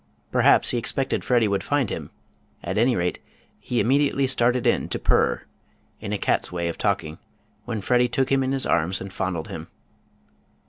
Perhaps 0.31 0.71
he 0.71 0.79
expected 0.79 1.23
Freddie 1.23 1.47
would 1.47 1.63
find 1.63 1.91
him, 1.91 2.09
at 2.63 2.75
any 2.75 2.95
rate 2.95 3.19
he 3.59 3.79
immediately 3.79 4.25
started 4.25 4.65
in 4.65 4.89
to 4.89 4.97
"purr 4.97 5.43
rr," 5.43 5.43
in 5.99 6.11
a 6.11 6.17
cat's 6.17 6.51
way 6.51 6.67
of 6.67 6.77
talking, 6.79 7.19
when 7.65 7.81
Freddie 7.81 8.09
took 8.09 8.31
him 8.31 8.41
in 8.41 8.51
his 8.51 8.65
arms, 8.65 8.99
and 8.99 9.13
fondled 9.13 9.49
him. 9.49 9.67